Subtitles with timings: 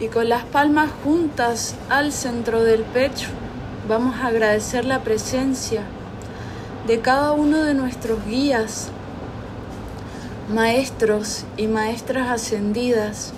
[0.00, 3.28] Y con las palmas juntas al centro del pecho,
[3.86, 5.82] vamos a agradecer la presencia
[6.86, 8.88] de cada uno de nuestros guías,
[10.48, 13.34] maestros y maestras ascendidas.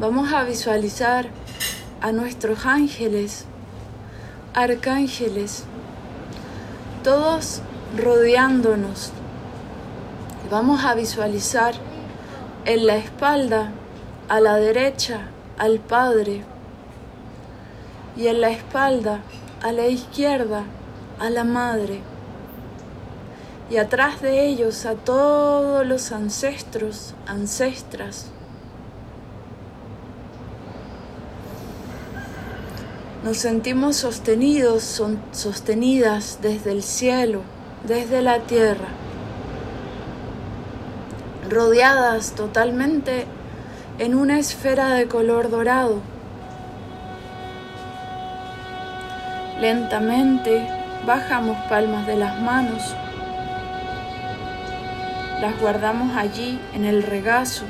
[0.00, 1.28] Vamos a visualizar
[2.00, 3.44] a nuestros ángeles,
[4.54, 5.64] arcángeles,
[7.04, 7.60] todos
[7.96, 9.12] rodeándonos.
[10.50, 11.74] Vamos a visualizar
[12.64, 13.70] en la espalda,
[14.30, 15.22] a la derecha,
[15.58, 16.44] al Padre
[18.16, 19.22] y en la espalda,
[19.60, 20.62] a la izquierda,
[21.18, 22.00] a la Madre
[23.68, 28.26] y atrás de ellos a todos los ancestros, ancestras.
[33.24, 37.40] Nos sentimos sostenidos, son sostenidas desde el cielo,
[37.84, 38.88] desde la tierra,
[41.48, 43.26] rodeadas totalmente
[44.00, 46.00] en una esfera de color dorado.
[49.60, 50.66] Lentamente
[51.06, 52.96] bajamos palmas de las manos,
[55.42, 57.66] las guardamos allí en el regazo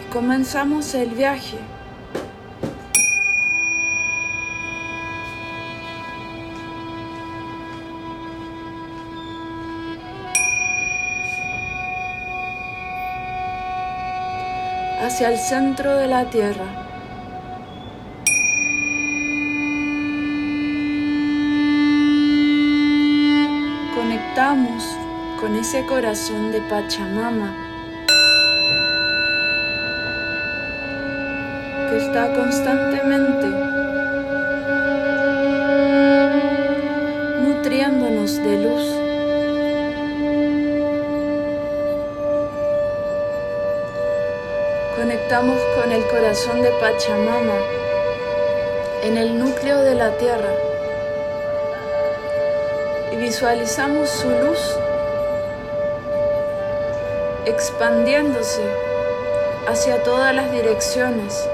[0.00, 1.58] y comenzamos el viaje.
[15.08, 16.66] Hacia el centro de la tierra.
[23.94, 24.84] Conectamos
[25.40, 27.56] con ese corazón de Pachamama
[31.88, 33.46] que está constantemente
[37.46, 38.97] nutriéndonos de luz.
[44.98, 47.54] Conectamos con el corazón de Pachamama
[49.04, 50.50] en el núcleo de la tierra
[53.12, 54.76] y visualizamos su luz
[57.46, 58.64] expandiéndose
[59.68, 61.48] hacia todas las direcciones.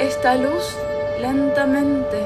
[0.00, 0.76] Esta luz
[1.18, 2.20] lentamente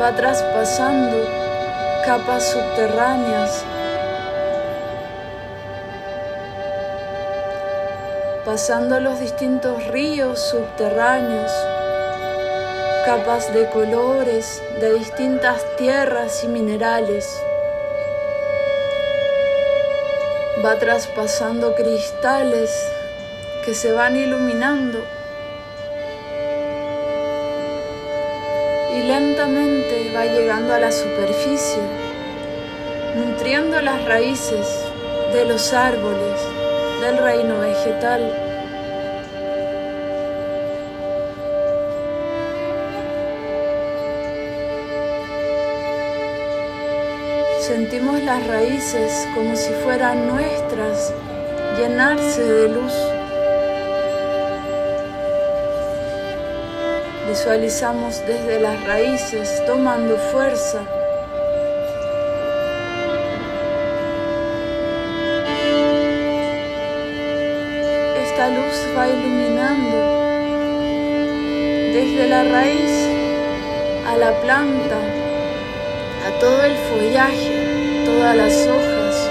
[0.00, 1.41] va traspasando
[2.04, 3.64] capas subterráneas,
[8.44, 11.52] pasando los distintos ríos subterráneos,
[13.06, 17.40] capas de colores de distintas tierras y minerales.
[20.64, 22.70] Va traspasando cristales
[23.64, 25.04] que se van iluminando
[29.06, 31.82] lentamente va llegando a la superficie,
[33.16, 34.66] nutriendo las raíces
[35.32, 36.40] de los árboles
[37.00, 38.32] del reino vegetal.
[47.60, 51.12] Sentimos las raíces como si fueran nuestras,
[51.78, 52.92] llenarse de luz.
[57.28, 60.80] Visualizamos desde las raíces tomando fuerza.
[68.24, 70.22] Esta luz va iluminando
[71.92, 72.90] desde la raíz
[74.08, 74.98] a la planta,
[76.26, 79.30] a todo el follaje, todas las hojas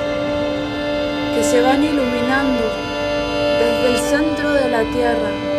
[1.35, 2.63] que se van iluminando
[3.59, 5.50] desde el centro de la tierra.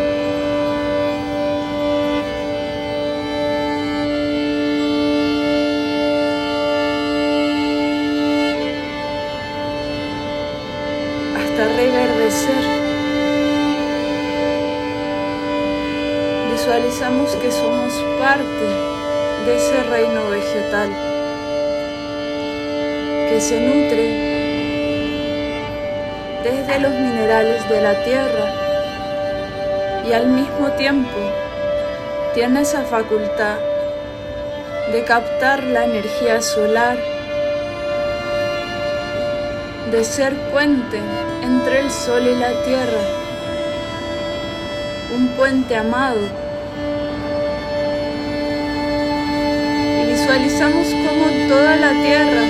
[17.13, 18.67] Que somos parte
[19.45, 20.91] de ese reino vegetal
[23.29, 24.07] que se nutre
[26.45, 28.47] desde los minerales de la tierra
[30.09, 31.19] y al mismo tiempo
[32.35, 33.57] tiene esa facultad
[34.93, 36.97] de captar la energía solar,
[39.91, 40.99] de ser puente
[41.43, 43.03] entre el sol y la tierra,
[45.15, 46.42] un puente amado.
[50.33, 52.49] Visualizamos cómo toda la tierra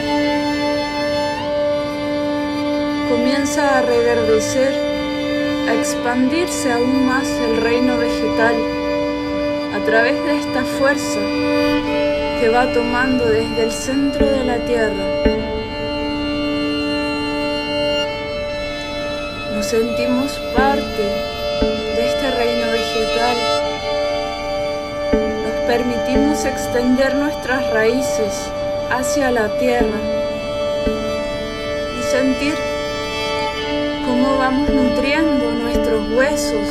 [3.11, 4.73] comienza a reverdecer,
[5.69, 8.55] a expandirse aún más el reino vegetal
[9.75, 11.19] a través de esta fuerza
[12.41, 15.05] que va tomando desde el centro de la tierra.
[19.57, 21.03] Nos sentimos parte
[21.97, 23.62] de este reino vegetal.
[25.73, 28.53] Permitimos extender nuestras raíces
[28.91, 29.99] hacia la tierra
[31.99, 32.55] y sentir
[34.05, 36.69] cómo vamos nutriendo nuestros huesos,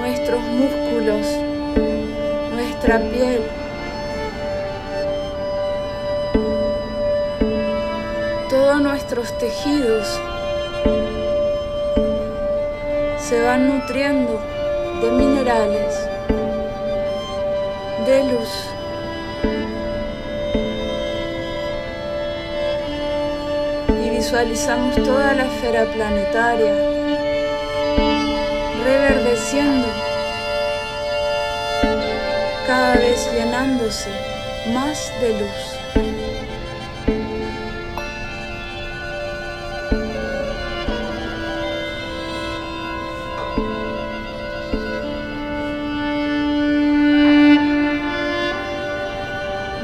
[0.00, 1.26] nuestros músculos,
[2.52, 3.40] nuestra piel.
[8.50, 10.20] Todos nuestros tejidos
[13.18, 14.38] se van nutriendo
[15.00, 15.97] de minerales,
[18.08, 18.48] de luz.
[24.10, 26.74] visualizamos toda la esfera planetaria
[28.84, 29.86] reverdeciendo,
[32.66, 34.10] cada vez llenándose
[34.74, 35.77] más de luz.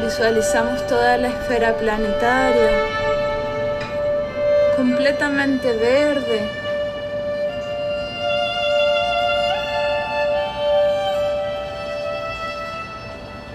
[0.05, 2.71] Visualizamos toda la esfera planetaria
[4.77, 6.47] completamente verde.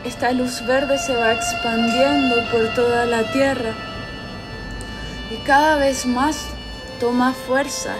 [0.03, 3.73] Esta luz verde se va expandiendo por toda la tierra
[5.29, 6.47] y cada vez más
[6.99, 7.93] toma fuerza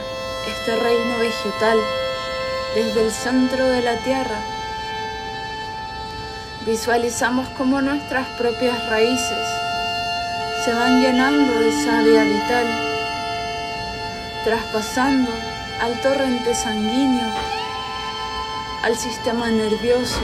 [0.47, 1.77] este reino vegetal
[2.73, 4.58] desde el centro de la tierra.
[6.65, 9.47] Visualizamos cómo nuestras propias raíces
[10.65, 12.89] se van llenando de savia vital
[14.43, 15.31] traspasando
[15.81, 17.27] al torrente sanguíneo,
[18.83, 20.19] al sistema nervioso,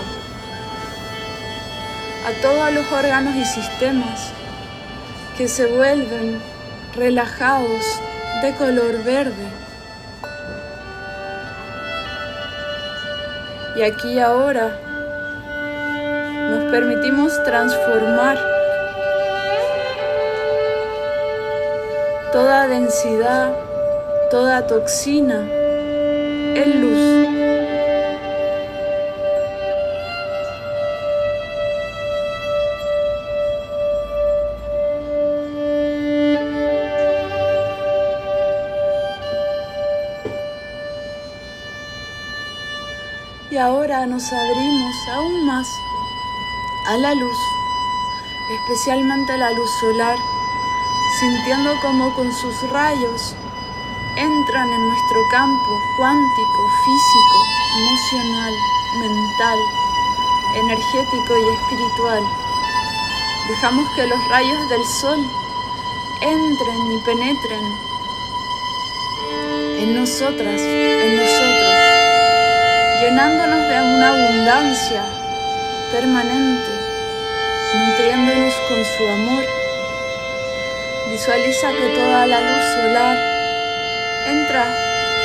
[2.27, 4.31] a todos los órganos y sistemas
[5.37, 6.41] que se vuelven
[6.95, 7.81] relajados
[8.41, 9.47] de color verde.
[13.77, 14.79] Y aquí ahora
[16.49, 18.37] nos permitimos transformar
[22.31, 23.65] toda densidad
[24.29, 25.47] toda toxina
[26.55, 27.25] en luz.
[43.51, 45.67] Y ahora nos abrimos aún más
[46.87, 47.37] a la luz,
[48.51, 50.17] especialmente la luz solar,
[51.19, 53.35] sintiendo como con sus rayos
[54.17, 57.37] entran en nuestro campo cuántico, físico,
[57.77, 58.53] emocional,
[58.99, 59.59] mental,
[60.55, 62.23] energético y espiritual.
[63.49, 65.19] Dejamos que los rayos del sol
[66.21, 67.85] entren y penetren
[69.79, 71.73] en nosotras, en nosotros,
[73.01, 75.03] llenándonos de una abundancia
[75.91, 76.74] permanente,
[77.73, 79.45] nutriéndonos con su amor.
[81.11, 83.17] Visualiza que toda la luz solar
[84.27, 84.65] entra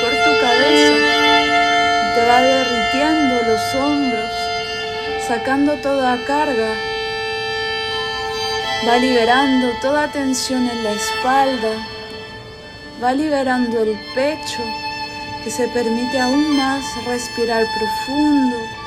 [0.01, 4.31] por tu cabeza y te va derritiendo los hombros,
[5.27, 6.75] sacando toda carga,
[8.89, 11.73] va liberando toda tensión en la espalda,
[13.03, 14.63] va liberando el pecho
[15.45, 18.80] que se permite aún más respirar profundo.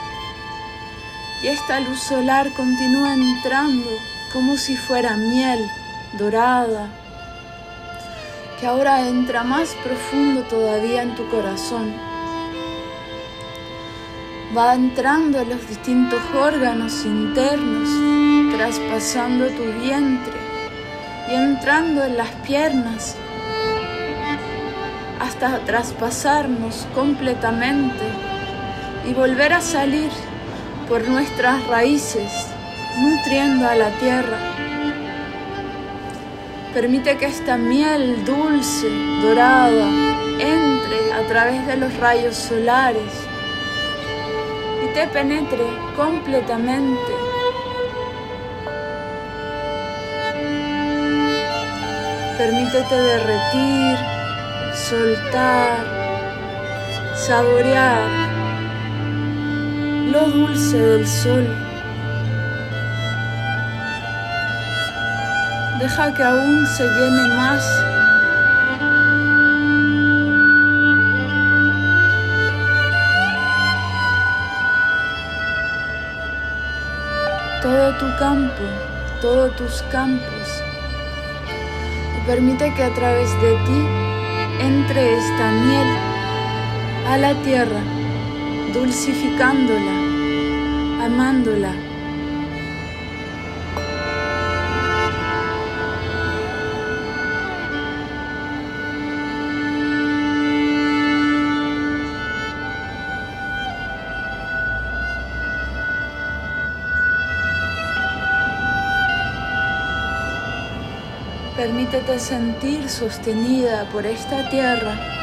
[1.44, 3.90] Y esta luz solar continúa entrando
[4.32, 5.60] como si fuera miel
[6.18, 6.88] dorada,
[8.58, 11.94] que ahora entra más profundo todavía en tu corazón.
[14.58, 17.90] Va entrando en los distintos órganos internos,
[18.56, 20.34] traspasando tu vientre
[21.30, 23.18] y entrando en las piernas
[25.20, 28.06] hasta traspasarnos completamente
[29.06, 30.10] y volver a salir
[30.94, 32.32] por nuestras raíces,
[33.00, 34.38] nutriendo a la tierra.
[36.72, 38.90] Permite que esta miel dulce,
[39.24, 39.88] dorada,
[40.38, 43.12] entre a través de los rayos solares
[44.84, 45.66] y te penetre
[45.98, 47.14] completamente.
[52.38, 53.98] Permítete derretir,
[54.76, 55.76] soltar,
[57.16, 58.23] saborear
[60.12, 61.48] lo dulce del sol.
[65.80, 67.64] Deja que aún se llene más.
[77.64, 78.64] todo tu campo,
[79.22, 80.48] todos tus campos.
[82.18, 83.88] Y permite que a través de ti
[84.60, 85.88] entre esta miel
[87.08, 87.82] a la tierra,
[88.74, 91.74] dulcificándola, amándola.
[111.56, 115.23] Permítete sentir sostenida por esta tierra,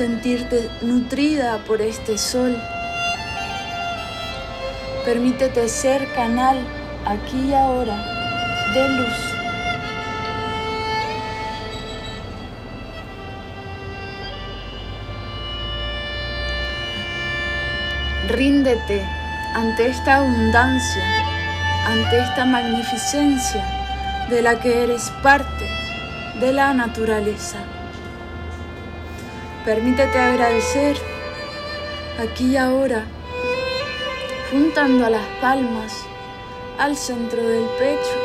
[0.00, 2.56] sentirte nutrida por este sol.
[5.04, 6.56] Permítete ser canal
[7.04, 7.98] aquí y ahora
[8.72, 9.18] de luz.
[18.28, 19.06] Ríndete
[19.54, 21.04] ante esta abundancia,
[21.86, 23.62] ante esta magnificencia
[24.30, 25.68] de la que eres parte
[26.40, 27.58] de la naturaleza.
[29.64, 30.96] Permítete agradecer
[32.18, 33.04] aquí y ahora,
[34.50, 35.92] juntando las palmas
[36.78, 38.16] al centro del pecho,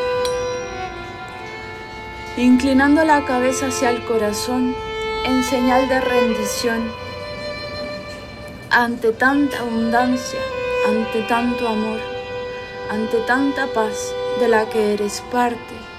[2.37, 4.73] inclinando la cabeza hacia el corazón
[5.25, 6.89] en señal de rendición
[8.69, 10.39] ante tanta abundancia,
[10.87, 11.99] ante tanto amor,
[12.89, 15.94] ante tanta paz de la que eres parte.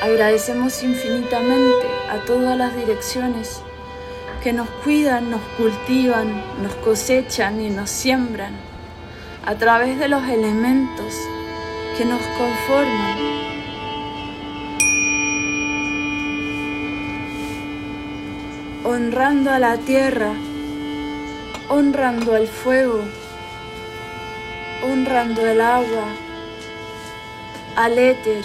[0.00, 3.60] Agradecemos infinitamente a todas las direcciones
[4.44, 8.52] que nos cuidan, nos cultivan, nos cosechan y nos siembran
[9.44, 11.14] a través de los elementos
[11.96, 13.18] que nos conforman.
[18.84, 20.32] Honrando a la tierra,
[21.68, 23.00] honrando al fuego,
[24.84, 26.04] honrando el agua,
[27.74, 28.44] al éter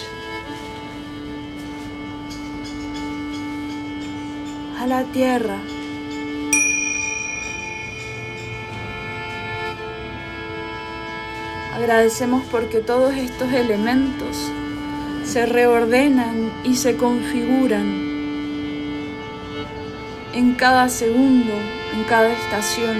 [4.86, 5.56] la tierra.
[11.74, 14.50] Agradecemos porque todos estos elementos
[15.24, 18.14] se reordenan y se configuran
[20.34, 21.52] en cada segundo,
[21.94, 22.96] en cada estación,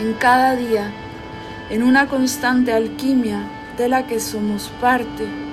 [0.00, 0.90] en cada día,
[1.70, 3.40] en una constante alquimia
[3.76, 5.47] de la que somos parte.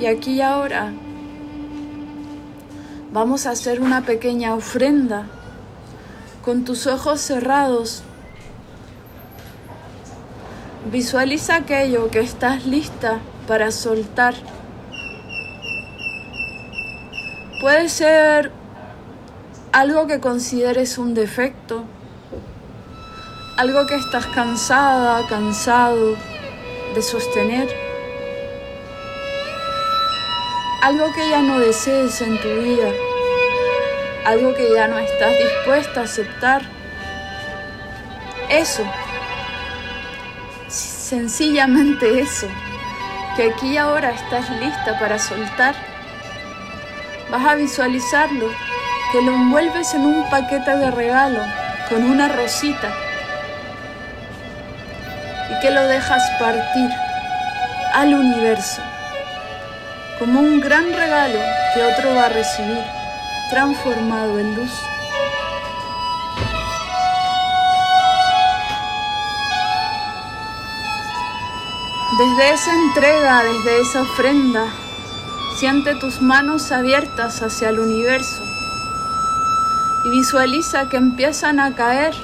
[0.00, 0.92] Y aquí y ahora
[3.12, 5.26] vamos a hacer una pequeña ofrenda
[6.44, 8.02] con tus ojos cerrados.
[10.90, 14.34] Visualiza aquello que estás lista para soltar.
[17.60, 18.50] Puede ser
[19.70, 21.84] algo que consideres un defecto,
[23.56, 26.16] algo que estás cansada, cansado
[26.94, 27.83] de sostener
[30.84, 32.90] algo que ya no desees en tu vida,
[34.26, 36.60] algo que ya no estás dispuesta a aceptar.
[38.50, 38.84] Eso,
[40.68, 42.48] sencillamente eso,
[43.34, 45.74] que aquí y ahora estás lista para soltar,
[47.30, 48.50] vas a visualizarlo,
[49.10, 51.40] que lo envuelves en un paquete de regalo
[51.88, 52.92] con una rosita
[55.50, 56.90] y que lo dejas partir
[57.94, 58.82] al universo
[60.18, 61.40] como un gran regalo
[61.74, 62.82] que otro va a recibir,
[63.50, 64.70] transformado en luz.
[72.18, 74.66] Desde esa entrega, desde esa ofrenda,
[75.58, 78.42] siente tus manos abiertas hacia el universo
[80.04, 82.14] y visualiza que empiezan a caer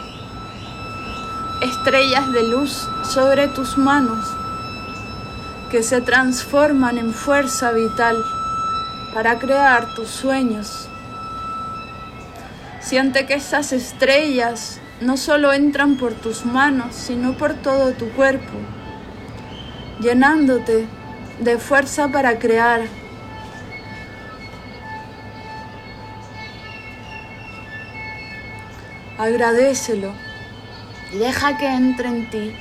[1.61, 4.37] estrellas de luz sobre tus manos
[5.71, 8.17] que se transforman en fuerza vital
[9.15, 10.89] para crear tus sueños.
[12.81, 18.59] Siente que esas estrellas no solo entran por tus manos, sino por todo tu cuerpo,
[20.01, 20.87] llenándote
[21.39, 22.81] de fuerza para crear.
[29.19, 30.13] Agradecelo.
[31.13, 32.57] Deja que entre en ti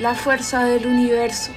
[0.00, 1.52] la fuerza del universo.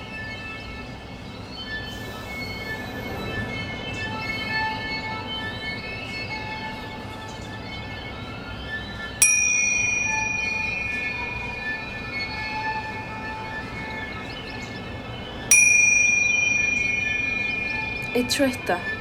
[18.20, 18.99] Hecho está.